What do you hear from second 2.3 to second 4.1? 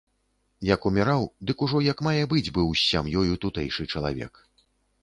быць быў з сям'ёю тутэйшы